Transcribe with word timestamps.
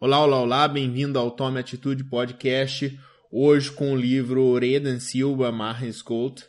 Olá, 0.00 0.24
olá, 0.24 0.40
olá, 0.40 0.68
bem-vindo 0.68 1.18
ao 1.18 1.28
Tome 1.28 1.58
Atitude 1.58 2.04
Podcast. 2.04 2.96
Hoje 3.32 3.68
com 3.72 3.92
o 3.92 3.96
livro 3.96 4.56
Reden 4.56 5.00
Silva 5.00 5.50
Marrenskolt, 5.50 6.44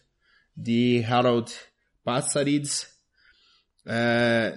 de 0.56 1.04
Harold 1.10 1.52
Passarides. 2.04 2.86
É, 3.88 4.56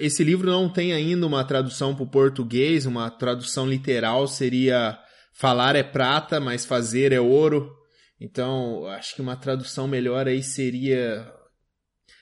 esse 0.00 0.22
livro 0.22 0.50
não 0.50 0.70
tem 0.70 0.92
ainda 0.92 1.26
uma 1.26 1.42
tradução 1.42 1.94
para 1.94 2.04
o 2.04 2.10
português, 2.10 2.84
uma 2.84 3.10
tradução 3.10 3.66
literal 3.66 4.28
seria 4.28 4.98
falar 5.32 5.74
é 5.74 5.82
prata, 5.82 6.38
mas 6.38 6.66
fazer 6.66 7.12
é 7.12 7.20
ouro. 7.20 7.74
Então, 8.20 8.84
acho 8.88 9.14
que 9.14 9.22
uma 9.22 9.36
tradução 9.36 9.88
melhor 9.88 10.28
aí 10.28 10.42
seria 10.42 11.32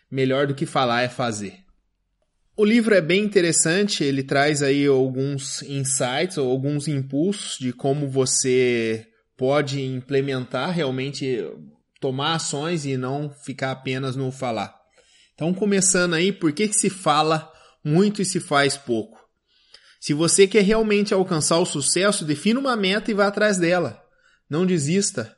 melhor 0.08 0.46
do 0.46 0.54
que 0.54 0.66
falar 0.66 1.02
é 1.02 1.08
fazer. 1.08 1.65
O 2.58 2.64
livro 2.64 2.94
é 2.94 3.02
bem 3.02 3.22
interessante, 3.22 4.02
ele 4.02 4.22
traz 4.22 4.62
aí 4.62 4.86
alguns 4.86 5.60
insights 5.64 6.38
ou 6.38 6.50
alguns 6.50 6.88
impulsos 6.88 7.58
de 7.58 7.70
como 7.70 8.08
você 8.08 9.06
pode 9.36 9.82
implementar 9.82 10.70
realmente 10.70 11.46
tomar 12.00 12.36
ações 12.36 12.86
e 12.86 12.96
não 12.96 13.30
ficar 13.44 13.72
apenas 13.72 14.16
no 14.16 14.32
falar. 14.32 14.74
Então, 15.34 15.52
começando 15.52 16.14
aí, 16.14 16.32
por 16.32 16.50
que, 16.50 16.66
que 16.66 16.74
se 16.74 16.88
fala 16.88 17.52
muito 17.84 18.22
e 18.22 18.24
se 18.24 18.40
faz 18.40 18.74
pouco? 18.74 19.18
Se 20.00 20.14
você 20.14 20.46
quer 20.46 20.62
realmente 20.62 21.12
alcançar 21.12 21.58
o 21.58 21.66
sucesso, 21.66 22.24
defina 22.24 22.58
uma 22.58 22.74
meta 22.74 23.10
e 23.10 23.14
vá 23.14 23.26
atrás 23.26 23.58
dela. 23.58 24.02
Não 24.48 24.64
desista. 24.64 25.36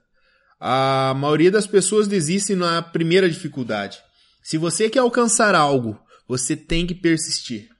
A 0.60 1.14
maioria 1.16 1.50
das 1.50 1.66
pessoas 1.66 2.06
desistem 2.06 2.54
na 2.54 2.80
primeira 2.80 3.28
dificuldade. 3.28 3.98
Se 4.40 4.56
você 4.56 4.88
quer 4.88 5.00
alcançar 5.00 5.56
algo, 5.56 5.98
você 6.28 6.54
tem 6.54 6.86
que 6.86 6.94
persistir. 6.94 7.70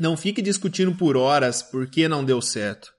Não 0.00 0.16
fique 0.16 0.42
discutindo 0.42 0.94
por 0.94 1.16
horas 1.16 1.62
por 1.62 1.88
que 1.88 2.08
não 2.08 2.24
deu 2.24 2.42
certo. 2.42 2.92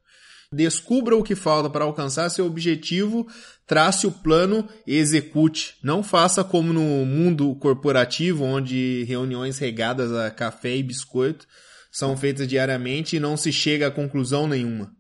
Descubra 0.52 1.16
o 1.16 1.24
que 1.24 1.36
falta 1.36 1.70
para 1.70 1.86
alcançar 1.86 2.28
seu 2.30 2.46
objetivo, 2.48 3.28
trace 3.68 4.08
o 4.08 4.12
plano 4.12 4.68
e 4.88 4.96
execute. 4.96 5.76
Não 5.84 6.02
faça 6.02 6.44
como 6.44 6.74
no 6.74 7.06
mundo 7.06 7.54
corporativo, 7.56 8.44
onde 8.44 9.04
reuniões 9.04 9.60
regadas 9.60 10.12
a 10.12 10.32
café 10.32 10.76
e 10.76 10.82
biscoito 10.82 11.46
são 11.92 12.18
feitas 12.18 12.48
diariamente 12.48 13.16
e 13.16 13.20
não 13.20 13.38
se 13.38 13.52
chega 13.52 13.88
a 13.88 13.92
conclusão 13.92 14.48
nenhuma. 14.48 14.92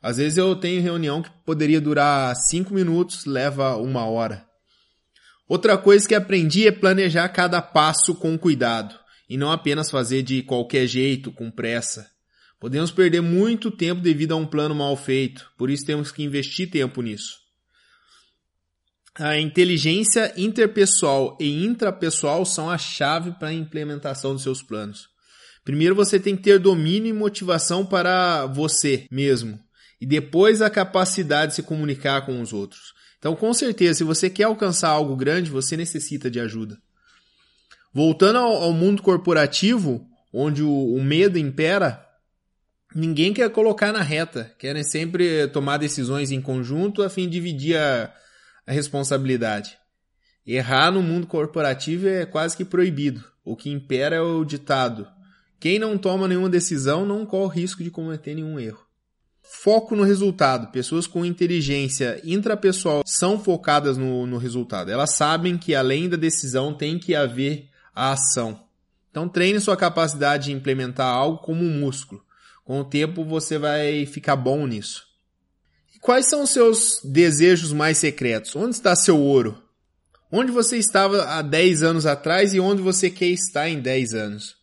Às 0.00 0.18
vezes 0.18 0.38
eu 0.38 0.54
tenho 0.54 0.80
reunião 0.80 1.22
que 1.22 1.30
poderia 1.44 1.80
durar 1.80 2.34
cinco 2.36 2.72
minutos, 2.72 3.24
leva 3.24 3.76
uma 3.76 4.04
hora. 4.04 4.47
Outra 5.48 5.78
coisa 5.78 6.06
que 6.06 6.14
aprendi 6.14 6.68
é 6.68 6.70
planejar 6.70 7.28
cada 7.30 7.62
passo 7.62 8.14
com 8.14 8.36
cuidado 8.36 8.94
e 9.28 9.36
não 9.36 9.50
apenas 9.50 9.90
fazer 9.90 10.22
de 10.22 10.42
qualquer 10.42 10.86
jeito, 10.86 11.32
com 11.32 11.50
pressa. 11.50 12.10
Podemos 12.60 12.90
perder 12.90 13.20
muito 13.20 13.70
tempo 13.70 14.00
devido 14.00 14.32
a 14.32 14.36
um 14.36 14.46
plano 14.46 14.74
mal 14.74 14.96
feito, 14.96 15.50
por 15.56 15.70
isso 15.70 15.86
temos 15.86 16.10
que 16.10 16.22
investir 16.22 16.70
tempo 16.70 17.00
nisso. 17.00 17.38
A 19.14 19.38
inteligência 19.38 20.32
interpessoal 20.36 21.36
e 21.40 21.64
intrapessoal 21.64 22.44
são 22.44 22.70
a 22.70 22.78
chave 22.78 23.32
para 23.32 23.48
a 23.48 23.52
implementação 23.52 24.32
dos 24.32 24.42
seus 24.42 24.62
planos. 24.62 25.08
Primeiro 25.64 25.94
você 25.94 26.20
tem 26.20 26.36
que 26.36 26.42
ter 26.42 26.58
domínio 26.58 27.10
e 27.10 27.12
motivação 27.12 27.84
para 27.84 28.46
você 28.46 29.06
mesmo, 29.10 29.58
e 30.00 30.06
depois 30.06 30.62
a 30.62 30.70
capacidade 30.70 31.52
de 31.52 31.56
se 31.56 31.62
comunicar 31.62 32.24
com 32.26 32.40
os 32.40 32.52
outros. 32.52 32.92
Então, 33.18 33.34
com 33.34 33.52
certeza, 33.52 33.98
se 33.98 34.04
você 34.04 34.30
quer 34.30 34.44
alcançar 34.44 34.90
algo 34.90 35.16
grande, 35.16 35.50
você 35.50 35.76
necessita 35.76 36.30
de 36.30 36.38
ajuda. 36.38 36.78
Voltando 37.92 38.38
ao, 38.38 38.62
ao 38.62 38.72
mundo 38.72 39.02
corporativo, 39.02 40.06
onde 40.32 40.62
o, 40.62 40.94
o 40.94 41.02
medo 41.02 41.38
impera, 41.38 42.06
ninguém 42.94 43.32
quer 43.32 43.50
colocar 43.50 43.92
na 43.92 44.02
reta, 44.02 44.54
querem 44.58 44.84
sempre 44.84 45.48
tomar 45.48 45.78
decisões 45.78 46.30
em 46.30 46.40
conjunto 46.40 47.02
a 47.02 47.10
fim 47.10 47.24
de 47.24 47.30
dividir 47.30 47.76
a, 47.76 48.12
a 48.66 48.72
responsabilidade. 48.72 49.76
Errar 50.46 50.90
no 50.90 51.02
mundo 51.02 51.26
corporativo 51.26 52.08
é 52.08 52.24
quase 52.24 52.56
que 52.56 52.64
proibido. 52.64 53.22
O 53.44 53.56
que 53.56 53.70
impera 53.70 54.16
é 54.16 54.20
o 54.20 54.44
ditado: 54.44 55.06
quem 55.60 55.78
não 55.78 55.98
toma 55.98 56.28
nenhuma 56.28 56.48
decisão 56.48 57.04
não 57.04 57.26
corre 57.26 57.60
risco 57.60 57.82
de 57.82 57.90
cometer 57.90 58.34
nenhum 58.34 58.58
erro. 58.60 58.87
Foco 59.50 59.96
no 59.96 60.02
resultado. 60.02 60.70
Pessoas 60.70 61.06
com 61.06 61.24
inteligência 61.24 62.20
intrapessoal 62.22 63.02
são 63.06 63.42
focadas 63.42 63.96
no, 63.96 64.26
no 64.26 64.36
resultado. 64.36 64.90
Elas 64.90 65.14
sabem 65.14 65.56
que 65.56 65.74
além 65.74 66.06
da 66.06 66.18
decisão 66.18 66.74
tem 66.74 66.98
que 66.98 67.14
haver 67.14 67.70
a 67.94 68.12
ação. 68.12 68.62
Então 69.10 69.26
treine 69.26 69.58
sua 69.58 69.76
capacidade 69.76 70.44
de 70.44 70.52
implementar 70.52 71.08
algo 71.08 71.38
como 71.38 71.64
um 71.64 71.80
músculo. 71.80 72.22
Com 72.62 72.80
o 72.80 72.84
tempo 72.84 73.24
você 73.24 73.58
vai 73.58 74.04
ficar 74.04 74.36
bom 74.36 74.66
nisso. 74.66 75.06
E 75.96 75.98
quais 75.98 76.26
são 76.26 76.42
os 76.42 76.50
seus 76.50 77.00
desejos 77.02 77.72
mais 77.72 77.96
secretos? 77.96 78.54
Onde 78.54 78.74
está 78.74 78.94
seu 78.94 79.18
ouro? 79.18 79.62
Onde 80.30 80.52
você 80.52 80.76
estava 80.76 81.24
há 81.24 81.40
10 81.40 81.82
anos 81.82 82.04
atrás 82.04 82.52
e 82.52 82.60
onde 82.60 82.82
você 82.82 83.08
quer 83.08 83.28
estar 83.28 83.66
em 83.66 83.80
10 83.80 84.12
anos? 84.12 84.57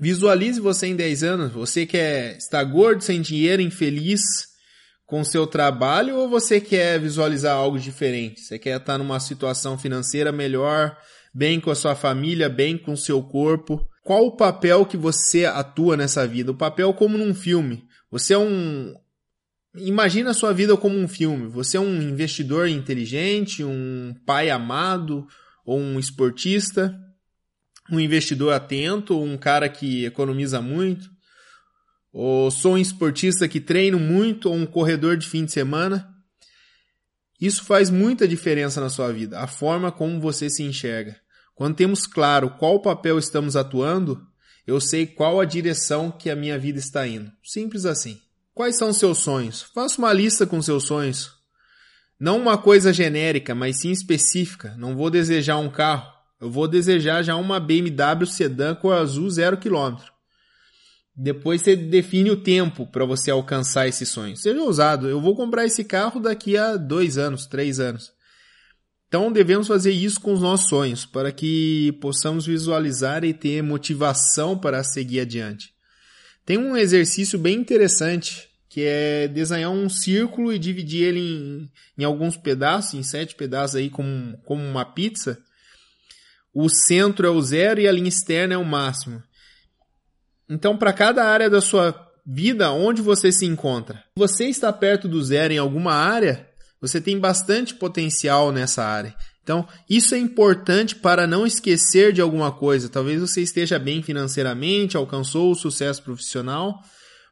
Visualize 0.00 0.60
você 0.60 0.86
em 0.86 0.96
10 0.96 1.22
anos. 1.22 1.52
Você 1.52 1.84
quer 1.84 2.36
estar 2.36 2.64
gordo, 2.64 3.02
sem 3.02 3.20
dinheiro, 3.20 3.60
infeliz 3.60 4.20
com 5.06 5.22
seu 5.22 5.46
trabalho 5.46 6.16
ou 6.16 6.28
você 6.28 6.60
quer 6.60 6.98
visualizar 6.98 7.54
algo 7.54 7.78
diferente? 7.78 8.40
Você 8.40 8.58
quer 8.58 8.78
estar 8.78 8.96
numa 8.96 9.20
situação 9.20 9.76
financeira 9.76 10.32
melhor, 10.32 10.96
bem 11.34 11.60
com 11.60 11.70
a 11.70 11.74
sua 11.74 11.94
família, 11.94 12.48
bem 12.48 12.78
com 12.78 12.92
o 12.92 12.96
seu 12.96 13.22
corpo? 13.22 13.86
Qual 14.02 14.26
o 14.26 14.36
papel 14.36 14.86
que 14.86 14.96
você 14.96 15.44
atua 15.44 15.96
nessa 15.96 16.26
vida? 16.26 16.50
O 16.50 16.56
papel 16.56 16.94
como 16.94 17.18
num 17.18 17.34
filme. 17.34 17.84
Você 18.10 18.34
é 18.34 18.38
um 18.38 18.94
Imagina 19.74 20.30
a 20.30 20.34
sua 20.34 20.52
vida 20.52 20.76
como 20.76 20.98
um 20.98 21.08
filme. 21.08 21.48
Você 21.48 21.78
é 21.78 21.80
um 21.80 22.02
investidor 22.02 22.68
inteligente, 22.68 23.64
um 23.64 24.14
pai 24.26 24.50
amado 24.50 25.26
ou 25.64 25.78
um 25.78 25.98
esportista 25.98 26.94
um 27.96 28.00
investidor 28.00 28.52
atento, 28.52 29.20
um 29.20 29.36
cara 29.36 29.68
que 29.68 30.04
economiza 30.04 30.60
muito, 30.60 31.10
ou 32.12 32.50
sou 32.50 32.74
um 32.74 32.78
esportista 32.78 33.46
que 33.46 33.60
treino 33.60 33.98
muito, 33.98 34.48
ou 34.48 34.54
um 34.54 34.66
corredor 34.66 35.16
de 35.16 35.28
fim 35.28 35.44
de 35.44 35.52
semana. 35.52 36.08
Isso 37.40 37.64
faz 37.64 37.90
muita 37.90 38.26
diferença 38.26 38.80
na 38.80 38.88
sua 38.88 39.12
vida, 39.12 39.40
a 39.40 39.46
forma 39.46 39.92
como 39.92 40.20
você 40.20 40.48
se 40.48 40.62
enxerga. 40.62 41.16
Quando 41.54 41.76
temos 41.76 42.06
claro 42.06 42.50
qual 42.58 42.80
papel 42.80 43.18
estamos 43.18 43.56
atuando, 43.56 44.26
eu 44.66 44.80
sei 44.80 45.06
qual 45.06 45.40
a 45.40 45.44
direção 45.44 46.10
que 46.10 46.30
a 46.30 46.36
minha 46.36 46.58
vida 46.58 46.78
está 46.78 47.06
indo. 47.06 47.30
Simples 47.42 47.84
assim. 47.84 48.20
Quais 48.54 48.76
são 48.76 48.92
seus 48.92 49.18
sonhos? 49.18 49.62
Faça 49.74 49.98
uma 49.98 50.12
lista 50.12 50.46
com 50.46 50.60
seus 50.60 50.84
sonhos. 50.84 51.32
Não 52.20 52.38
uma 52.38 52.56
coisa 52.56 52.92
genérica, 52.92 53.54
mas 53.54 53.80
sim 53.80 53.90
específica. 53.90 54.74
Não 54.76 54.94
vou 54.94 55.10
desejar 55.10 55.58
um 55.58 55.70
carro. 55.70 56.11
Eu 56.42 56.50
vou 56.50 56.66
desejar 56.66 57.22
já 57.22 57.36
uma 57.36 57.60
BMW 57.60 58.26
sedã 58.26 58.74
cor 58.74 58.94
azul 58.94 59.30
zero 59.30 59.56
quilômetro. 59.56 60.12
Depois 61.14 61.62
você 61.62 61.76
define 61.76 62.32
o 62.32 62.42
tempo 62.42 62.84
para 62.84 63.04
você 63.04 63.30
alcançar 63.30 63.86
esse 63.86 64.04
sonho. 64.04 64.36
Seja 64.36 64.60
ousado. 64.60 65.08
Eu 65.08 65.20
vou 65.20 65.36
comprar 65.36 65.66
esse 65.66 65.84
carro 65.84 66.18
daqui 66.18 66.56
a 66.56 66.76
dois 66.76 67.16
anos, 67.16 67.46
três 67.46 67.78
anos. 67.78 68.10
Então 69.06 69.30
devemos 69.30 69.68
fazer 69.68 69.92
isso 69.92 70.20
com 70.20 70.32
os 70.32 70.40
nossos 70.40 70.68
sonhos 70.68 71.06
para 71.06 71.30
que 71.30 71.96
possamos 72.00 72.44
visualizar 72.44 73.22
e 73.22 73.32
ter 73.32 73.62
motivação 73.62 74.58
para 74.58 74.82
seguir 74.82 75.20
adiante. 75.20 75.72
Tem 76.44 76.58
um 76.58 76.76
exercício 76.76 77.38
bem 77.38 77.54
interessante 77.54 78.48
que 78.68 78.80
é 78.82 79.28
desenhar 79.28 79.70
um 79.70 79.88
círculo 79.88 80.52
e 80.52 80.58
dividir 80.58 81.04
ele 81.04 81.20
em, 81.20 81.70
em 81.98 82.04
alguns 82.04 82.36
pedaços, 82.36 82.94
em 82.94 83.02
sete 83.04 83.36
pedaços 83.36 83.76
aí 83.76 83.88
como, 83.88 84.36
como 84.38 84.64
uma 84.64 84.84
pizza 84.84 85.38
o 86.54 86.68
centro 86.68 87.26
é 87.26 87.30
o 87.30 87.40
zero 87.40 87.80
e 87.80 87.88
a 87.88 87.92
linha 87.92 88.08
externa 88.08 88.54
é 88.54 88.58
o 88.58 88.64
máximo. 88.64 89.22
Então, 90.48 90.76
para 90.76 90.92
cada 90.92 91.24
área 91.24 91.48
da 91.48 91.60
sua 91.60 91.94
vida, 92.26 92.70
onde 92.70 93.00
você 93.00 93.32
se 93.32 93.46
encontra? 93.46 93.96
Se 93.96 94.02
você 94.16 94.44
está 94.46 94.72
perto 94.72 95.08
do 95.08 95.22
zero 95.22 95.52
em 95.52 95.58
alguma 95.58 95.94
área, 95.94 96.48
você 96.80 97.00
tem 97.00 97.18
bastante 97.18 97.74
potencial 97.74 98.52
nessa 98.52 98.84
área. 98.84 99.14
Então, 99.42 99.66
isso 99.88 100.14
é 100.14 100.18
importante 100.18 100.94
para 100.94 101.26
não 101.26 101.46
esquecer 101.46 102.12
de 102.12 102.20
alguma 102.20 102.52
coisa. 102.52 102.88
Talvez 102.88 103.20
você 103.20 103.40
esteja 103.40 103.78
bem 103.78 104.02
financeiramente, 104.02 104.96
alcançou 104.96 105.50
o 105.50 105.54
sucesso 105.54 106.02
profissional, 106.02 106.80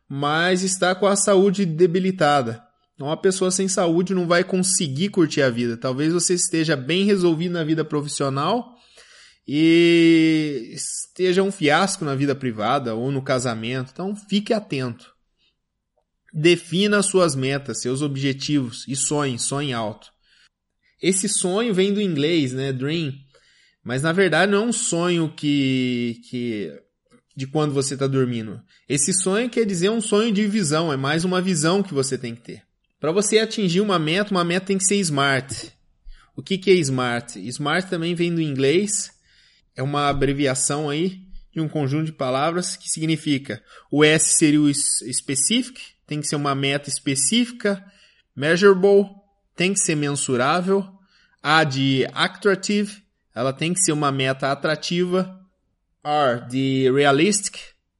mas 0.08 0.62
está 0.62 0.94
com 0.94 1.06
a 1.06 1.14
saúde 1.14 1.64
debilitada. 1.64 2.62
Então, 2.94 3.06
uma 3.06 3.16
pessoa 3.16 3.50
sem 3.50 3.68
saúde 3.68 4.14
não 4.14 4.26
vai 4.26 4.42
conseguir 4.42 5.08
curtir 5.10 5.42
a 5.42 5.50
vida. 5.50 5.76
Talvez 5.76 6.12
você 6.12 6.34
esteja 6.34 6.76
bem 6.76 7.04
resolvido 7.04 7.52
na 7.52 7.64
vida 7.64 7.84
profissional, 7.84 8.74
e 9.46 10.72
esteja 10.72 11.42
um 11.42 11.50
fiasco 11.50 12.04
na 12.04 12.14
vida 12.14 12.34
privada 12.34 12.94
ou 12.94 13.10
no 13.10 13.22
casamento. 13.22 13.90
Então 13.92 14.14
fique 14.14 14.52
atento. 14.52 15.12
Defina 16.32 17.02
suas 17.02 17.34
metas, 17.34 17.80
seus 17.80 18.02
objetivos 18.02 18.86
e 18.86 18.94
sonhe, 18.94 19.38
sonhe 19.38 19.72
alto. 19.72 20.08
Esse 21.02 21.28
sonho 21.28 21.74
vem 21.74 21.92
do 21.92 22.00
inglês, 22.00 22.52
né, 22.52 22.72
dream, 22.72 23.12
mas 23.82 24.02
na 24.02 24.12
verdade 24.12 24.52
não 24.52 24.64
é 24.64 24.66
um 24.66 24.72
sonho 24.72 25.32
que 25.34 26.20
que 26.28 26.72
de 27.36 27.46
quando 27.46 27.72
você 27.72 27.94
está 27.94 28.06
dormindo. 28.06 28.60
Esse 28.88 29.12
sonho 29.12 29.48
quer 29.48 29.64
dizer 29.64 29.88
um 29.90 30.00
sonho 30.00 30.32
de 30.32 30.46
visão, 30.46 30.92
é 30.92 30.96
mais 30.96 31.24
uma 31.24 31.40
visão 31.40 31.82
que 31.82 31.94
você 31.94 32.18
tem 32.18 32.34
que 32.34 32.42
ter. 32.42 32.62
Para 33.00 33.12
você 33.12 33.38
atingir 33.38 33.80
uma 33.80 33.98
meta, 33.98 34.30
uma 34.30 34.44
meta 34.44 34.66
tem 34.66 34.76
que 34.76 34.84
ser 34.84 34.96
smart. 34.96 35.72
O 36.36 36.42
que, 36.42 36.58
que 36.58 36.70
é 36.70 36.74
smart? 36.74 37.40
Smart 37.48 37.88
também 37.88 38.14
vem 38.14 38.34
do 38.34 38.42
inglês, 38.42 39.10
é 39.80 39.82
uma 39.82 40.08
abreviação 40.08 40.90
aí 40.90 41.22
de 41.50 41.58
um 41.58 41.66
conjunto 41.66 42.04
de 42.04 42.12
palavras 42.12 42.76
que 42.76 42.88
significa 42.90 43.62
o 43.90 44.04
S 44.04 44.36
seria 44.36 44.60
o 44.60 44.72
specific, 44.72 45.80
tem 46.06 46.20
que 46.20 46.26
ser 46.26 46.36
uma 46.36 46.54
meta 46.54 46.90
específica, 46.90 47.82
measurable, 48.36 49.06
tem 49.56 49.72
que 49.72 49.80
ser 49.80 49.94
mensurável, 49.96 50.86
A 51.42 51.64
de 51.64 52.06
attractive, 52.12 53.02
ela 53.34 53.54
tem 53.54 53.72
que 53.72 53.80
ser 53.80 53.92
uma 53.92 54.12
meta 54.12 54.52
atrativa, 54.52 55.40
R 56.04 56.46
de 56.46 56.90
realistic, 56.92 57.56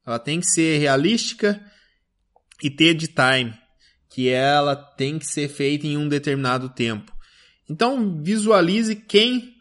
ela 0.07 0.19
tem 0.19 0.39
que 0.39 0.47
ser 0.47 0.79
realística, 0.79 1.59
e 2.63 2.69
T 2.69 2.93
de 2.93 3.09
time, 3.09 3.55
que 4.11 4.29
ela 4.29 4.77
tem 4.77 5.19
que 5.19 5.25
ser 5.25 5.49
feita 5.49 5.87
em 5.87 5.97
um 5.97 6.09
determinado 6.09 6.69
tempo. 6.69 7.11
Então 7.67 8.23
visualize 8.23 8.95
quem 8.95 9.55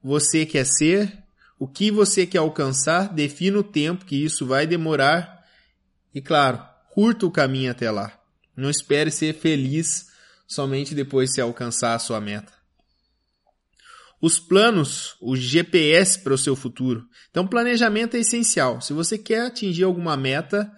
você 0.00 0.46
quer 0.46 0.66
ser, 0.66 1.23
o 1.58 1.68
que 1.68 1.90
você 1.90 2.26
quer 2.26 2.38
alcançar, 2.38 3.12
defina 3.12 3.58
o 3.58 3.64
tempo 3.64 4.04
que 4.04 4.16
isso 4.16 4.46
vai 4.46 4.66
demorar 4.66 5.44
e, 6.14 6.20
claro, 6.20 6.62
curta 6.90 7.26
o 7.26 7.30
caminho 7.30 7.70
até 7.70 7.90
lá. 7.90 8.12
Não 8.56 8.70
espere 8.70 9.10
ser 9.10 9.34
feliz 9.34 10.06
somente 10.46 10.94
depois 10.94 11.30
de 11.30 11.40
alcançar 11.40 11.94
a 11.94 11.98
sua 11.98 12.20
meta. 12.20 12.52
Os 14.20 14.38
planos, 14.38 15.16
o 15.20 15.36
GPS 15.36 16.18
para 16.18 16.32
o 16.32 16.38
seu 16.38 16.56
futuro. 16.56 17.06
Então, 17.30 17.46
planejamento 17.46 18.16
é 18.16 18.20
essencial. 18.20 18.80
Se 18.80 18.92
você 18.92 19.18
quer 19.18 19.46
atingir 19.46 19.84
alguma 19.84 20.16
meta, 20.16 20.70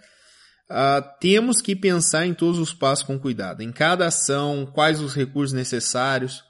uh, 0.71 1.19
temos 1.21 1.61
que 1.61 1.77
pensar 1.77 2.27
em 2.27 2.35
todos 2.35 2.59
os 2.59 2.75
passos 2.75 3.05
com 3.05 3.19
cuidado. 3.19 3.63
Em 3.63 3.71
cada 3.71 4.07
ação, 4.07 4.67
quais 4.67 5.01
os 5.01 5.15
recursos 5.15 5.53
necessários. 5.53 6.43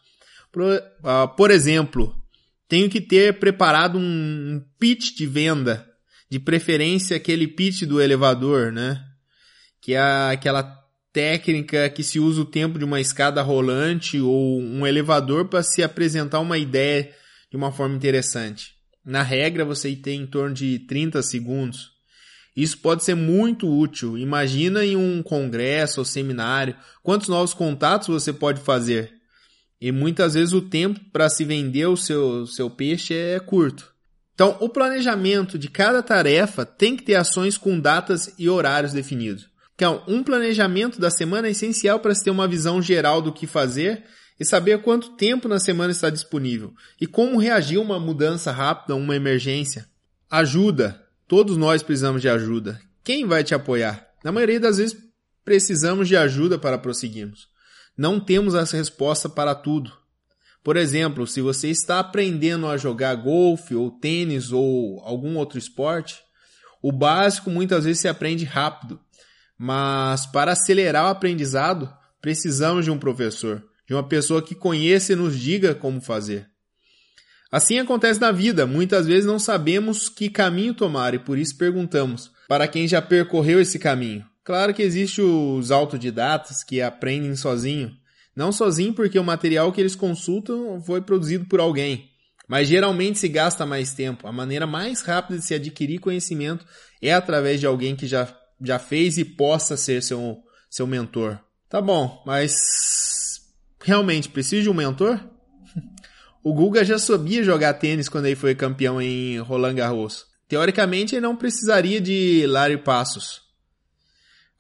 Por, 0.51 0.63
uh, 0.65 1.29
por 1.37 1.51
exemplo, 1.51 2.15
tenho 2.69 2.91
que 2.91 3.01
ter 3.01 3.39
preparado 3.39 3.99
um 3.99 4.63
pitch 4.79 5.15
de 5.17 5.27
venda, 5.27 5.87
de 6.31 6.39
preferência 6.39 7.17
aquele 7.17 7.47
pitch 7.47 7.83
do 7.83 8.01
elevador, 8.01 8.73
né? 8.73 9.03
Que 9.81 9.95
é 9.95 10.01
aquela 10.33 10.63
técnica 11.13 11.89
que 11.89 12.03
se 12.03 12.19
usa 12.19 12.43
o 12.43 12.45
tempo 12.45 12.79
de 12.79 12.85
uma 12.85 13.01
escada 13.01 13.41
rolante 13.41 14.21
ou 14.21 14.61
um 14.61 14.87
elevador 14.87 15.49
para 15.49 15.63
se 15.63 15.83
apresentar 15.83 16.41
uma 16.41 16.59
ideia 16.59 17.11
de 17.51 17.57
uma 17.57 17.73
forma 17.73 17.95
interessante. 17.95 18.75
Na 19.05 19.23
regra, 19.23 19.65
você 19.65 19.95
tem 19.95 20.23
em 20.23 20.27
torno 20.27 20.55
de 20.55 20.81
30 20.81 21.23
segundos. 21.23 21.93
Isso 22.57 22.79
pode 22.79 23.05
ser 23.05 23.15
muito 23.15 23.69
útil. 23.69 24.19
Imagina 24.19 24.85
em 24.85 24.97
um 24.97 25.23
congresso 25.23 26.01
ou 26.01 26.05
seminário, 26.05 26.75
quantos 27.03 27.29
novos 27.29 27.55
contatos 27.55 28.09
você 28.09 28.33
pode 28.33 28.61
fazer 28.61 29.16
e 29.81 29.93
muitas 29.93 30.35
vezes 30.35 30.53
o 30.53 30.63
tempo 30.63 31.01
para 31.13 31.29
se 31.29 31.45
vender 31.45 31.87
o 31.87 31.97
seu, 31.97 32.47
seu 32.47 32.71
peixe 32.71 33.15
é 33.15 33.39
curto. 33.39 33.95
Então, 34.35 34.57
o 34.61 34.69
planejamento 34.69 35.59
de 35.59 35.69
cada 35.69 36.03
tarefa 36.03 36.65
tem 36.65 36.95
que 36.95 37.03
ter 37.03 37.15
ações 37.15 37.57
com 37.57 37.81
datas 37.81 38.35
e 38.39 38.49
horários 38.49 38.93
definidos. 38.93 39.49
Então, 39.75 40.03
um 40.07 40.23
planejamento 40.23 41.01
da 41.01 41.11
semana 41.11 41.49
é 41.49 41.51
essencial 41.51 42.01
para 42.01 42.15
se 42.15 42.25
ter 42.25 42.31
uma 42.31 42.49
visão 42.49 42.81
geral 42.81 43.21
do 43.21 43.33
que 43.33 43.47
fazer 43.47 44.05
e 44.39 44.45
saber 44.45 44.83
quanto 44.83 45.17
tempo 45.17 45.49
na 45.49 45.59
semana 45.59 45.91
está 45.91 46.11
disponível 46.11 46.73
e 47.01 47.07
como 47.07 47.39
reagir 47.39 47.79
a 47.79 47.83
uma 47.83 47.99
mudança 47.99 48.53
rápida, 48.53 48.95
uma 48.95 49.17
emergência. 49.17 49.87
Ajuda. 50.31 51.03
Todos 51.27 51.57
nós 51.57 51.83
precisamos 51.83 52.23
de 52.23 52.29
ajuda. 52.29 52.81
Quem 53.03 53.27
vai 53.27 53.43
te 53.43 53.55
apoiar? 53.55 54.07
Na 54.23 54.31
maioria 54.31 54.61
das 54.61 54.77
vezes, 54.79 54.97
precisamos 55.45 56.09
de 56.09 56.17
ajuda 56.17 56.59
para 56.59 56.79
prosseguirmos. 56.79 57.49
Não 57.97 58.21
temos 58.21 58.55
essa 58.55 58.77
resposta 58.77 59.29
para 59.29 59.55
tudo. 59.55 59.93
Por 60.63 60.77
exemplo, 60.77 61.27
se 61.27 61.41
você 61.41 61.69
está 61.69 62.01
aprendendo 62.01 62.67
a 62.67 62.77
jogar 62.77 63.15
golfe 63.15 63.75
ou 63.75 63.91
tênis 63.91 64.51
ou 64.53 65.01
algum 65.05 65.37
outro 65.37 65.59
esporte, 65.59 66.17
o 66.83 66.93
básico 66.93 67.51
muitas 67.51 67.85
vezes 67.85 68.01
se 68.01 68.09
aprende 68.09 68.45
rápido, 68.45 69.01
mas 69.57 70.27
para 70.27 70.53
acelerar 70.53 71.07
o 71.07 71.09
aprendizado, 71.09 71.93
precisamos 72.21 72.85
de 72.85 72.91
um 72.91 72.99
professor, 72.99 73.65
de 73.87 73.95
uma 73.95 74.07
pessoa 74.07 74.43
que 74.43 74.55
conheça 74.55 75.13
e 75.13 75.17
nos 75.17 75.39
diga 75.39 75.75
como 75.75 76.01
fazer. 76.01 76.49
Assim 77.51 77.79
acontece 77.79 78.21
na 78.21 78.33
vida, 78.33 78.67
muitas 78.67 79.07
vezes 79.07 79.25
não 79.25 79.39
sabemos 79.39 80.09
que 80.09 80.29
caminho 80.29 80.75
tomar 80.75 81.15
e 81.15 81.19
por 81.19 81.39
isso 81.39 81.57
perguntamos 81.57 82.31
para 82.49 82.67
quem 82.67 82.89
já 82.89 83.01
percorreu 83.01 83.61
esse 83.61 83.79
caminho. 83.79 84.27
Claro 84.47 84.73
que 84.73 84.81
existe 84.81 85.21
os 85.21 85.73
autodidatas 85.73 86.63
que 86.63 86.81
aprendem 86.81 87.35
sozinho. 87.35 87.93
Não 88.35 88.53
sozinho 88.53 88.95
porque 88.95 89.19
o 89.19 89.25
material 89.25 89.73
que 89.73 89.81
eles 89.81 89.97
consultam 89.97 90.81
foi 90.81 91.03
produzido 91.03 91.47
por 91.47 91.59
alguém. 91.59 92.09
Mas 92.47 92.69
geralmente 92.69 93.19
se 93.19 93.27
gasta 93.27 93.67
mais 93.67 93.93
tempo. 93.93 94.25
A 94.25 94.31
maneira 94.31 94.65
mais 94.65 95.03
rápida 95.03 95.41
de 95.41 95.45
se 95.45 95.53
adquirir 95.53 95.99
conhecimento 95.99 96.65
é 97.03 97.13
através 97.13 97.59
de 97.59 97.67
alguém 97.67 97.97
que 97.97 98.07
já, 98.07 98.33
já 98.63 98.79
fez 98.79 99.19
e 99.19 99.25
possa 99.25 99.77
ser 99.77 100.01
seu, 100.01 100.39
seu 100.71 100.87
mentor. 100.87 101.41
Tá 101.69 101.81
bom, 101.81 102.23
mas 102.25 103.41
realmente 103.83 104.29
precisa 104.29 104.63
de 104.63 104.71
um 104.71 104.75
mentor? 104.75 105.19
O 106.45 106.55
Guga 106.55 106.85
já 106.85 106.97
sabia 106.97 107.43
jogar 107.43 107.75
tênis 107.75 108.09
quando 108.09 108.27
ele 108.27 108.37
foi 108.37 108.55
campeão 108.55 109.03
em 109.03 109.41
Roland 109.41 109.75
Garros. 109.75 110.27
Teoricamente 110.47 111.17
ele 111.17 111.23
não 111.23 111.35
precisaria 111.35 112.01
de 112.01 112.47
Larry 112.47 112.77
Passos. 112.77 113.46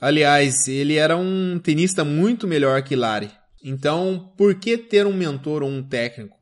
Aliás, 0.01 0.69
ele 0.69 0.95
era 0.97 1.17
um 1.17 1.59
tenista 1.59 2.05
muito 2.05 2.47
melhor 2.47 2.83
que 2.83 2.95
Lari. 2.95 3.31
Então, 3.63 4.33
por 4.37 4.55
que 4.55 4.77
ter 4.77 5.07
um 5.07 5.13
mentor 5.13 5.63
ou 5.63 5.71
um 5.71 5.83
técnico? 5.83 6.37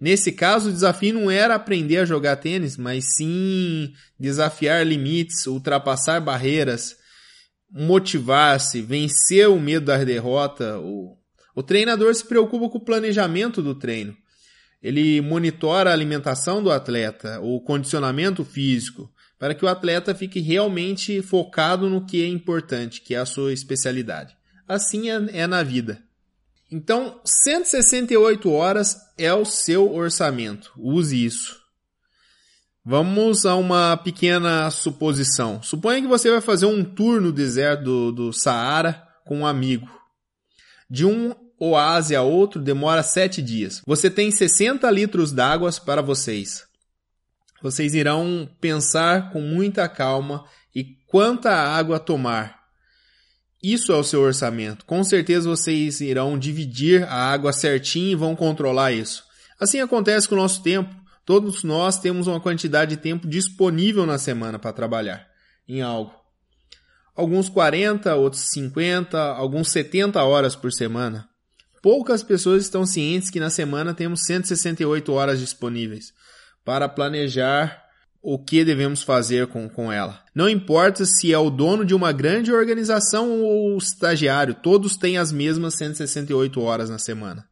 Nesse 0.00 0.30
caso, 0.30 0.68
o 0.68 0.72
desafio 0.72 1.12
não 1.12 1.30
era 1.30 1.56
aprender 1.56 1.98
a 1.98 2.04
jogar 2.04 2.36
tênis, 2.36 2.76
mas 2.76 3.16
sim 3.16 3.92
desafiar 4.18 4.86
limites, 4.86 5.46
ultrapassar 5.46 6.20
barreiras, 6.20 6.96
motivar-se, 7.70 8.80
vencer 8.80 9.48
o 9.48 9.58
medo 9.58 9.86
da 9.86 10.02
derrota. 10.02 10.78
O, 10.78 11.16
o 11.54 11.62
treinador 11.62 12.14
se 12.14 12.24
preocupa 12.24 12.68
com 12.68 12.78
o 12.78 12.84
planejamento 12.84 13.60
do 13.60 13.74
treino. 13.74 14.16
Ele 14.80 15.20
monitora 15.20 15.90
a 15.90 15.92
alimentação 15.92 16.62
do 16.62 16.70
atleta, 16.70 17.40
o 17.40 17.60
condicionamento 17.60 18.44
físico, 18.44 19.10
para 19.38 19.54
que 19.54 19.64
o 19.64 19.68
atleta 19.68 20.14
fique 20.14 20.40
realmente 20.40 21.22
focado 21.22 21.88
no 21.88 22.04
que 22.04 22.22
é 22.22 22.26
importante, 22.26 23.00
que 23.00 23.14
é 23.14 23.18
a 23.18 23.26
sua 23.26 23.52
especialidade. 23.52 24.36
Assim 24.66 25.10
é, 25.10 25.40
é 25.40 25.46
na 25.46 25.62
vida. 25.62 26.02
Então, 26.70 27.20
168 27.24 28.50
horas 28.50 28.96
é 29.16 29.32
o 29.32 29.44
seu 29.44 29.94
orçamento. 29.94 30.72
Use 30.76 31.24
isso. 31.24 31.56
Vamos 32.84 33.46
a 33.46 33.54
uma 33.54 33.96
pequena 33.96 34.70
suposição. 34.70 35.62
Suponha 35.62 36.00
que 36.00 36.08
você 36.08 36.30
vai 36.30 36.40
fazer 36.40 36.66
um 36.66 36.84
tour 36.84 37.20
no 37.20 37.32
deserto 37.32 37.84
do, 37.84 38.12
do 38.12 38.32
Saara 38.32 39.02
com 39.24 39.40
um 39.40 39.46
amigo. 39.46 39.88
De 40.90 41.06
um 41.06 41.34
oásis 41.58 42.16
a 42.16 42.22
outro 42.22 42.60
demora 42.60 43.02
7 43.02 43.40
dias. 43.40 43.82
Você 43.86 44.10
tem 44.10 44.30
60 44.30 44.90
litros 44.90 45.32
d'água 45.32 45.70
para 45.84 46.02
vocês 46.02 46.67
vocês 47.62 47.94
irão 47.94 48.48
pensar 48.60 49.30
com 49.32 49.40
muita 49.40 49.88
calma 49.88 50.44
e 50.74 50.84
quanta 51.06 51.50
água 51.50 51.98
tomar. 51.98 52.58
Isso 53.62 53.92
é 53.92 53.96
o 53.96 54.04
seu 54.04 54.20
orçamento. 54.20 54.84
Com 54.84 55.02
certeza 55.02 55.48
vocês 55.48 56.00
irão 56.00 56.38
dividir 56.38 57.02
a 57.04 57.32
água 57.32 57.52
certinho 57.52 58.12
e 58.12 58.14
vão 58.14 58.36
controlar 58.36 58.92
isso. 58.92 59.24
Assim 59.58 59.80
acontece 59.80 60.28
com 60.28 60.36
o 60.36 60.38
nosso 60.38 60.62
tempo. 60.62 60.94
Todos 61.24 61.64
nós 61.64 61.98
temos 61.98 62.28
uma 62.28 62.40
quantidade 62.40 62.94
de 62.94 63.02
tempo 63.02 63.26
disponível 63.26 64.06
na 64.06 64.16
semana 64.16 64.58
para 64.58 64.72
trabalhar 64.72 65.26
em 65.68 65.82
algo. 65.82 66.14
Alguns 67.14 67.48
40, 67.48 68.14
outros 68.14 68.42
50, 68.52 69.20
alguns 69.20 69.70
70 69.72 70.22
horas 70.22 70.54
por 70.54 70.72
semana. 70.72 71.28
Poucas 71.82 72.22
pessoas 72.22 72.62
estão 72.62 72.86
cientes 72.86 73.28
que 73.28 73.40
na 73.40 73.50
semana 73.50 73.92
temos 73.92 74.24
168 74.24 75.12
horas 75.12 75.40
disponíveis 75.40 76.12
para 76.68 76.86
planejar 76.86 77.82
o 78.20 78.38
que 78.38 78.62
devemos 78.62 79.02
fazer 79.02 79.46
com, 79.46 79.70
com 79.70 79.90
ela. 79.90 80.22
Não 80.34 80.50
importa 80.50 81.06
se 81.06 81.32
é 81.32 81.38
o 81.38 81.48
dono 81.48 81.82
de 81.82 81.94
uma 81.94 82.12
grande 82.12 82.52
organização 82.52 83.40
ou 83.40 83.74
o 83.74 83.78
estagiário, 83.78 84.52
todos 84.52 84.94
têm 84.98 85.16
as 85.16 85.32
mesmas 85.32 85.76
168 85.76 86.60
horas 86.60 86.90
na 86.90 86.98
semana. 86.98 87.46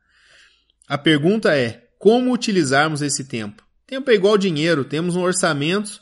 A 0.87 0.99
pergunta 0.99 1.56
é: 1.56 1.87
como 1.99 2.30
utilizarmos 2.30 3.00
esse 3.00 3.25
tempo? 3.25 3.62
Tempo 3.87 4.11
é 4.11 4.14
igual 4.14 4.37
dinheiro, 4.37 4.85
temos 4.85 5.16
um 5.16 5.23
orçamento 5.23 5.99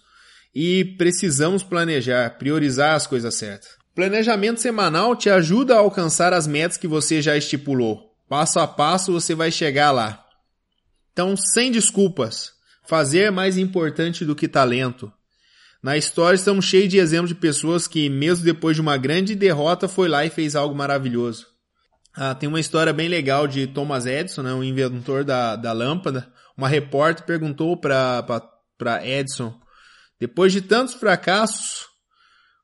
e 0.53 0.85
precisamos 0.99 1.63
planejar, 1.63 2.37
priorizar 2.37 2.97
as 2.97 3.07
coisas 3.07 3.37
certas. 3.37 3.77
Planejamento 3.95 4.61
semanal 4.61 5.15
te 5.15 5.31
ajuda 5.31 5.77
a 5.77 5.79
alcançar 5.79 6.33
as 6.33 6.49
metas 6.49 6.77
que 6.77 6.89
você 6.89 7.23
já 7.23 7.37
estipulou. 7.37 8.13
Passo 8.29 8.59
a 8.59 8.67
passo 8.67 9.13
você 9.13 9.37
vai 9.37 9.53
chegar 9.53 9.93
lá. 9.93 10.21
Então, 11.13 11.37
sem 11.37 11.71
desculpas, 11.71 12.54
Fazer 12.87 13.21
é 13.21 13.31
mais 13.31 13.57
importante 13.57 14.25
do 14.25 14.37
que 14.37 14.47
talento. 14.47 15.13
Na 15.83 15.97
história 15.97 16.37
estamos 16.37 16.65
cheios 16.65 16.89
de 16.89 16.99
exemplos 16.99 17.29
de 17.29 17.35
pessoas 17.35 17.87
que, 17.87 18.09
mesmo 18.09 18.45
depois 18.45 18.77
de 18.77 18.81
uma 18.81 18.97
grande 18.97 19.35
derrota, 19.35 19.89
foi 19.89 20.09
lá 20.09 20.25
e 20.25 20.31
fez 20.31 20.57
algo 20.57 20.75
maravilhoso. 20.75 21.47
Ah, 22.17 22.35
tem 22.35 22.49
uma 22.49 22.61
história 22.61 22.93
bem 22.93 23.09
legal 23.09 23.47
de 23.47 23.67
Thomas 23.67 24.07
Edison, 24.07 24.43
né, 24.43 24.53
o 24.53 24.63
inventor 24.63 25.25
da, 25.25 25.57
da 25.57 25.73
lâmpada. 25.73 26.33
Uma 26.57 26.69
repórter 26.69 27.27
perguntou 27.27 27.77
para 27.77 29.01
Edison, 29.03 29.59
depois 30.21 30.53
de 30.53 30.63
tantos 30.63 30.95
fracassos, 30.95 31.87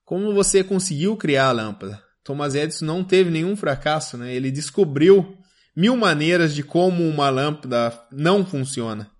como 0.05 0.33
você 0.33 0.63
conseguiu 0.63 1.17
criar 1.17 1.49
a 1.49 1.53
lâmpada? 1.53 2.03
Thomas 2.23 2.55
Edison 2.55 2.85
não 2.85 3.03
teve 3.03 3.31
nenhum 3.31 3.57
fracasso, 3.57 4.17
né? 4.17 4.33
Ele 4.35 4.51
descobriu 4.51 5.37
mil 5.77 5.97
maneiras 5.97 6.55
de 6.55 6.63
como 6.63 7.07
uma 7.09 7.29
lâmpada 7.29 7.93
não 8.13 8.47
funciona. 8.47 9.11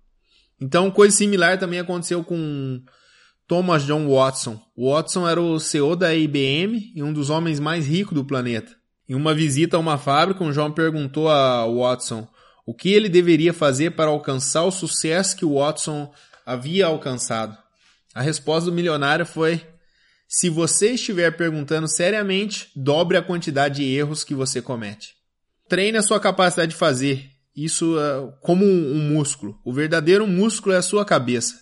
Então, 0.61 0.91
coisa 0.91 1.17
similar 1.17 1.57
também 1.57 1.79
aconteceu 1.79 2.23
com 2.23 2.79
Thomas 3.47 3.83
John 3.83 4.07
Watson. 4.07 4.61
Watson 4.77 5.27
era 5.27 5.41
o 5.41 5.59
CEO 5.59 5.95
da 5.95 6.13
IBM 6.13 6.93
e 6.95 7.01
um 7.01 7.11
dos 7.11 7.31
homens 7.31 7.59
mais 7.59 7.85
ricos 7.85 8.13
do 8.13 8.23
planeta. 8.23 8.71
Em 9.09 9.15
uma 9.15 9.33
visita 9.33 9.75
a 9.75 9.79
uma 9.79 9.97
fábrica, 9.97 10.43
um 10.43 10.51
John 10.51 10.71
perguntou 10.71 11.27
a 11.27 11.65
Watson 11.65 12.27
o 12.65 12.73
que 12.73 12.93
ele 12.93 13.09
deveria 13.09 13.51
fazer 13.51 13.91
para 13.91 14.09
alcançar 14.09 14.63
o 14.63 14.71
sucesso 14.71 15.35
que 15.35 15.43
Watson 15.43 16.13
havia 16.45 16.85
alcançado. 16.85 17.57
A 18.13 18.21
resposta 18.21 18.69
do 18.69 18.75
milionário 18.75 19.25
foi: 19.25 19.61
se 20.29 20.47
você 20.47 20.91
estiver 20.91 21.35
perguntando 21.35 21.87
seriamente, 21.87 22.69
dobre 22.75 23.17
a 23.17 23.21
quantidade 23.21 23.77
de 23.77 23.83
erros 23.83 24.23
que 24.23 24.35
você 24.35 24.61
comete. 24.61 25.15
Treine 25.67 25.97
a 25.97 26.01
sua 26.01 26.19
capacidade 26.19 26.71
de 26.71 26.77
fazer 26.77 27.30
isso 27.55 27.97
uh, 27.97 28.31
como 28.41 28.65
um, 28.65 28.93
um 28.93 29.09
músculo. 29.09 29.59
O 29.63 29.73
verdadeiro 29.73 30.25
músculo 30.27 30.73
é 30.73 30.77
a 30.77 30.81
sua 30.81 31.05
cabeça. 31.05 31.59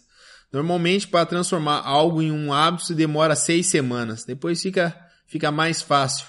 Normalmente, 0.51 1.07
para 1.07 1.25
transformar 1.25 1.81
algo 1.85 2.21
em 2.21 2.31
um 2.31 2.51
hábito, 2.51 2.93
demora 2.93 3.35
seis 3.35 3.67
semanas. 3.67 4.25
Depois 4.25 4.61
fica, 4.61 4.95
fica 5.27 5.51
mais 5.51 5.81
fácil. 5.81 6.25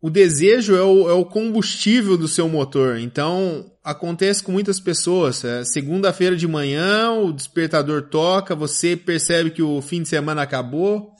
O 0.00 0.10
desejo 0.10 0.74
é 0.74 0.82
o, 0.82 1.08
é 1.08 1.12
o 1.12 1.24
combustível 1.24 2.16
do 2.18 2.26
seu 2.26 2.48
motor. 2.48 2.98
Então, 2.98 3.72
acontece 3.84 4.42
com 4.42 4.52
muitas 4.52 4.80
pessoas. 4.80 5.44
É, 5.44 5.64
Segunda-feira 5.64 6.36
de 6.36 6.46
manhã, 6.46 7.12
o 7.12 7.32
despertador 7.32 8.02
toca, 8.02 8.54
você 8.54 8.96
percebe 8.96 9.50
que 9.50 9.62
o 9.62 9.80
fim 9.80 10.02
de 10.02 10.08
semana 10.08 10.42
acabou. 10.42 11.12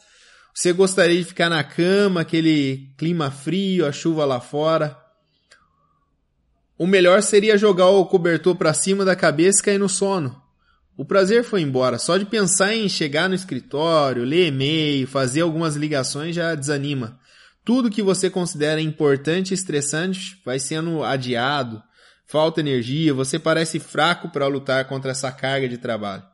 Você 0.54 0.72
gostaria 0.72 1.16
de 1.16 1.24
ficar 1.24 1.48
na 1.48 1.64
cama, 1.64 2.20
aquele 2.20 2.92
clima 2.98 3.30
frio, 3.30 3.86
a 3.86 3.92
chuva 3.92 4.24
lá 4.24 4.40
fora. 4.40 5.01
O 6.82 6.86
melhor 6.88 7.22
seria 7.22 7.56
jogar 7.56 7.90
o 7.90 8.04
cobertor 8.04 8.56
para 8.56 8.74
cima 8.74 9.04
da 9.04 9.14
cabeça 9.14 9.60
e 9.60 9.62
cair 9.62 9.78
no 9.78 9.88
sono. 9.88 10.42
O 10.96 11.04
prazer 11.04 11.44
foi 11.44 11.60
embora. 11.60 11.96
Só 11.96 12.18
de 12.18 12.24
pensar 12.24 12.74
em 12.74 12.88
chegar 12.88 13.28
no 13.28 13.36
escritório, 13.36 14.24
ler 14.24 14.48
e-mail, 14.48 15.06
fazer 15.06 15.42
algumas 15.42 15.76
ligações 15.76 16.34
já 16.34 16.56
desanima. 16.56 17.20
Tudo 17.64 17.88
que 17.88 18.02
você 18.02 18.28
considera 18.28 18.80
importante 18.80 19.52
e 19.52 19.54
estressante 19.54 20.42
vai 20.44 20.58
sendo 20.58 21.04
adiado, 21.04 21.80
falta 22.26 22.58
energia, 22.58 23.14
você 23.14 23.38
parece 23.38 23.78
fraco 23.78 24.30
para 24.30 24.48
lutar 24.48 24.84
contra 24.88 25.12
essa 25.12 25.30
carga 25.30 25.68
de 25.68 25.78
trabalho. 25.78 26.24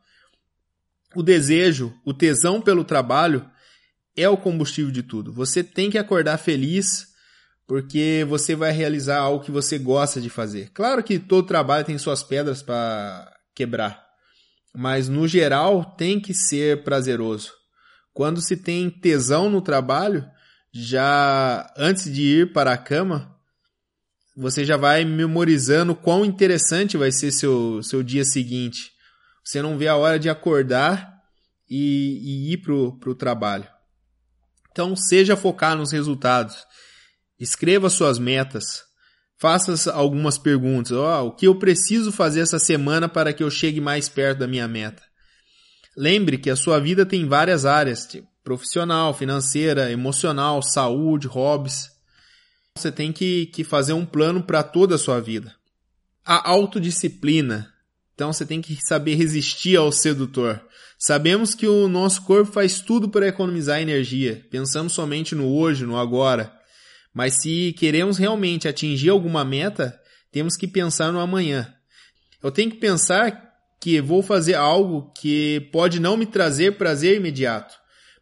O 1.15 1.21
desejo, 1.21 1.93
o 2.03 2.11
tesão 2.11 2.59
pelo 2.59 2.83
trabalho 2.83 3.45
é 4.17 4.27
o 4.27 4.35
combustível 4.35 4.91
de 4.91 5.03
tudo. 5.03 5.31
Você 5.31 5.63
tem 5.63 5.91
que 5.91 5.97
acordar 5.99 6.39
feliz 6.39 7.08
porque 7.69 8.25
você 8.27 8.55
vai 8.55 8.71
realizar 8.71 9.19
algo 9.19 9.45
que 9.45 9.51
você 9.51 9.77
gosta 9.77 10.19
de 10.19 10.27
fazer. 10.27 10.71
Claro 10.73 11.03
que 11.03 11.19
todo 11.19 11.45
trabalho 11.45 11.85
tem 11.85 11.99
suas 11.99 12.23
pedras 12.23 12.63
para 12.63 13.31
quebrar, 13.53 14.03
mas 14.75 15.07
no 15.07 15.27
geral 15.27 15.85
tem 15.95 16.19
que 16.19 16.33
ser 16.33 16.83
prazeroso. 16.83 17.51
Quando 18.11 18.41
se 18.41 18.57
tem 18.57 18.89
tesão 18.89 19.51
no 19.51 19.61
trabalho, 19.61 20.25
já 20.73 21.71
antes 21.77 22.11
de 22.11 22.23
ir 22.23 22.53
para 22.53 22.73
a 22.73 22.77
cama, 22.77 23.37
você 24.35 24.65
já 24.65 24.75
vai 24.75 25.05
memorizando 25.05 25.93
quão 25.93 26.25
interessante 26.25 26.97
vai 26.97 27.11
ser 27.11 27.31
seu, 27.31 27.83
seu 27.83 28.01
dia 28.01 28.25
seguinte. 28.25 28.91
Você 29.43 29.61
não 29.61 29.77
vê 29.77 29.87
a 29.87 29.95
hora 29.95 30.17
de 30.17 30.27
acordar 30.27 31.21
e, 31.69 32.47
e 32.49 32.53
ir 32.53 32.57
para 32.57 32.73
o 32.73 33.15
trabalho. 33.15 33.67
Então, 34.71 34.95
seja 34.95 35.37
focar 35.37 35.75
nos 35.75 35.91
resultados. 35.91 36.65
Escreva 37.39 37.89
suas 37.89 38.19
metas. 38.19 38.83
Faça 39.37 39.93
algumas 39.93 40.37
perguntas. 40.37 40.91
Oh, 40.91 41.27
o 41.27 41.31
que 41.31 41.47
eu 41.47 41.55
preciso 41.55 42.11
fazer 42.11 42.41
essa 42.41 42.59
semana 42.59 43.07
para 43.07 43.31
que 43.31 43.41
eu 43.41 43.49
chegue 43.49 43.79
mais 43.79 44.09
perto 44.09 44.39
da 44.39 44.47
minha 44.47 44.67
meta? 44.67 45.01
Lembre 45.95 46.37
que 46.37 46.49
a 46.49 46.55
sua 46.55 46.79
vida 46.79 47.05
tem 47.05 47.25
várias 47.25 47.65
áreas. 47.65 48.05
Tipo, 48.05 48.27
profissional, 48.43 49.13
financeira, 49.13 49.91
emocional, 49.91 50.61
saúde, 50.61 51.27
hobbies. 51.27 51.89
Você 52.77 52.91
tem 52.91 53.13
que, 53.13 53.45
que 53.47 53.63
fazer 53.63 53.93
um 53.93 54.05
plano 54.05 54.43
para 54.43 54.61
toda 54.61 54.95
a 54.95 54.99
sua 54.99 55.21
vida. 55.21 55.55
A 56.25 56.49
autodisciplina. 56.49 57.73
Então 58.13 58.33
você 58.33 58.45
tem 58.45 58.61
que 58.61 58.77
saber 58.85 59.15
resistir 59.15 59.77
ao 59.77 59.91
sedutor. 59.93 60.61
Sabemos 60.97 61.55
que 61.55 61.65
o 61.65 61.87
nosso 61.87 62.23
corpo 62.23 62.51
faz 62.51 62.81
tudo 62.81 63.07
para 63.07 63.29
economizar 63.29 63.81
energia. 63.81 64.45
Pensamos 64.51 64.91
somente 64.91 65.33
no 65.33 65.47
hoje, 65.47 65.85
no 65.85 65.97
agora. 65.97 66.58
Mas 67.13 67.41
se 67.41 67.73
queremos 67.73 68.17
realmente 68.17 68.67
atingir 68.67 69.09
alguma 69.09 69.43
meta, 69.43 69.99
temos 70.31 70.55
que 70.55 70.67
pensar 70.67 71.11
no 71.11 71.19
amanhã. 71.19 71.73
Eu 72.41 72.51
tenho 72.51 72.71
que 72.71 72.77
pensar 72.77 73.49
que 73.81 74.01
vou 74.01 74.21
fazer 74.21 74.55
algo 74.55 75.11
que 75.13 75.69
pode 75.71 75.99
não 75.99 76.17
me 76.17 76.25
trazer 76.25 76.77
prazer 76.77 77.17
imediato, 77.17 77.75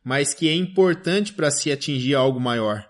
mas 0.03 0.34
que 0.34 0.48
é 0.48 0.53
importante 0.53 1.34
para 1.34 1.51
se 1.51 1.72
atingir 1.72 2.15
algo 2.15 2.39
maior. 2.39 2.88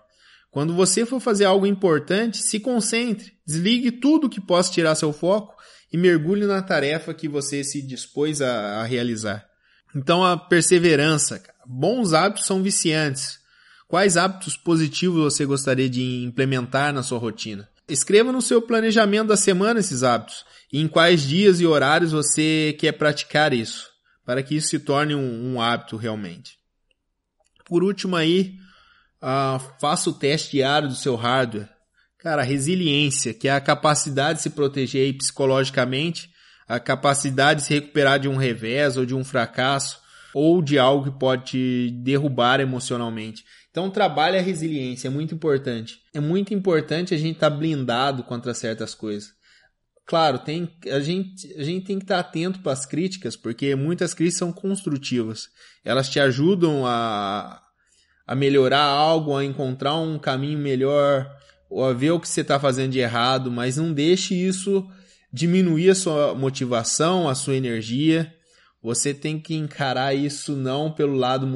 Quando 0.50 0.74
você 0.74 1.04
for 1.04 1.20
fazer 1.20 1.44
algo 1.44 1.66
importante, 1.66 2.38
se 2.38 2.60
concentre, 2.60 3.32
desligue 3.46 3.90
tudo 3.90 4.28
que 4.28 4.40
possa 4.40 4.72
tirar 4.72 4.94
seu 4.94 5.12
foco 5.12 5.54
e 5.92 5.96
mergulhe 5.96 6.46
na 6.46 6.62
tarefa 6.62 7.14
que 7.14 7.28
você 7.28 7.64
se 7.64 7.82
dispôs 7.82 8.40
a, 8.40 8.80
a 8.80 8.84
realizar. 8.84 9.46
Então, 9.94 10.24
a 10.24 10.36
perseverança. 10.36 11.42
Bons 11.66 12.12
hábitos 12.12 12.46
são 12.46 12.62
viciantes. 12.62 13.38
Quais 13.88 14.18
hábitos 14.18 14.54
positivos 14.54 15.32
você 15.32 15.46
gostaria 15.46 15.88
de 15.88 16.22
implementar 16.22 16.92
na 16.92 17.02
sua 17.02 17.18
rotina? 17.18 17.66
Escreva 17.88 18.30
no 18.30 18.42
seu 18.42 18.60
planejamento 18.60 19.28
da 19.28 19.36
semana 19.36 19.80
esses 19.80 20.02
hábitos 20.02 20.44
e 20.70 20.78
em 20.78 20.86
quais 20.86 21.22
dias 21.22 21.58
e 21.58 21.66
horários 21.66 22.12
você 22.12 22.76
quer 22.78 22.92
praticar 22.92 23.54
isso, 23.54 23.88
para 24.26 24.42
que 24.42 24.54
isso 24.54 24.68
se 24.68 24.78
torne 24.78 25.14
um, 25.14 25.54
um 25.54 25.62
hábito 25.62 25.96
realmente. 25.96 26.58
Por 27.64 27.82
último 27.82 28.14
aí, 28.14 28.58
uh, 29.22 29.58
faça 29.80 30.10
o 30.10 30.12
teste 30.12 30.50
diário 30.50 30.88
do 30.88 30.94
seu 30.94 31.16
hardware. 31.16 31.70
Cara, 32.18 32.42
resiliência, 32.42 33.32
que 33.32 33.48
é 33.48 33.52
a 33.52 33.60
capacidade 33.60 34.36
de 34.36 34.42
se 34.42 34.50
proteger 34.50 35.16
psicologicamente, 35.16 36.28
a 36.66 36.78
capacidade 36.78 37.60
de 37.60 37.66
se 37.66 37.72
recuperar 37.72 38.18
de 38.20 38.28
um 38.28 38.36
revés 38.36 38.98
ou 38.98 39.06
de 39.06 39.14
um 39.14 39.24
fracasso, 39.24 39.98
ou 40.38 40.62
de 40.62 40.78
algo 40.78 41.10
que 41.10 41.18
pode 41.18 41.44
te 41.46 41.90
derrubar 41.90 42.60
emocionalmente. 42.60 43.44
Então, 43.72 43.90
trabalhe 43.90 44.38
a 44.38 44.40
resiliência, 44.40 45.08
é 45.08 45.10
muito 45.10 45.34
importante. 45.34 45.98
É 46.14 46.20
muito 46.20 46.54
importante 46.54 47.12
a 47.12 47.18
gente 47.18 47.34
estar 47.34 47.50
tá 47.50 47.56
blindado 47.56 48.22
contra 48.22 48.54
certas 48.54 48.94
coisas. 48.94 49.32
Claro, 50.06 50.38
tem, 50.38 50.70
a, 50.92 51.00
gente, 51.00 51.52
a 51.54 51.64
gente 51.64 51.86
tem 51.86 51.98
que 51.98 52.04
estar 52.04 52.20
atento 52.20 52.60
para 52.60 52.70
as 52.70 52.86
críticas, 52.86 53.34
porque 53.34 53.74
muitas 53.74 54.14
críticas 54.14 54.38
são 54.38 54.52
construtivas. 54.52 55.48
Elas 55.84 56.08
te 56.08 56.20
ajudam 56.20 56.86
a, 56.86 57.60
a 58.24 58.34
melhorar 58.36 58.84
algo, 58.84 59.36
a 59.36 59.44
encontrar 59.44 59.96
um 59.96 60.20
caminho 60.20 60.60
melhor, 60.60 61.28
ou 61.68 61.84
a 61.84 61.92
ver 61.92 62.12
o 62.12 62.20
que 62.20 62.28
você 62.28 62.42
está 62.42 62.60
fazendo 62.60 62.92
de 62.92 63.00
errado, 63.00 63.50
mas 63.50 63.76
não 63.76 63.92
deixe 63.92 64.36
isso 64.36 64.88
diminuir 65.32 65.90
a 65.90 65.96
sua 65.96 66.32
motivação, 66.32 67.28
a 67.28 67.34
sua 67.34 67.56
energia. 67.56 68.32
Você 68.82 69.12
tem 69.12 69.40
que 69.40 69.54
encarar 69.54 70.14
isso 70.14 70.54
não 70.54 70.92
pelo 70.92 71.14
lado 71.14 71.46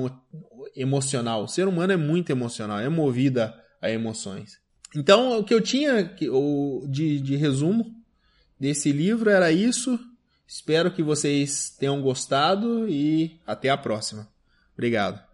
emocional. 0.76 1.44
O 1.44 1.48
ser 1.48 1.68
humano 1.68 1.92
é 1.92 1.96
muito 1.96 2.30
emocional, 2.30 2.80
é 2.80 2.88
movido 2.88 3.40
a 3.80 3.90
emoções. 3.90 4.60
Então, 4.94 5.38
o 5.38 5.44
que 5.44 5.54
eu 5.54 5.60
tinha 5.60 6.04
de, 6.88 7.20
de 7.20 7.36
resumo 7.36 7.94
desse 8.58 8.92
livro 8.92 9.30
era 9.30 9.50
isso. 9.50 9.98
Espero 10.46 10.92
que 10.92 11.02
vocês 11.02 11.70
tenham 11.78 12.02
gostado 12.02 12.88
e 12.88 13.40
até 13.46 13.70
a 13.70 13.76
próxima. 13.76 14.28
Obrigado. 14.74 15.31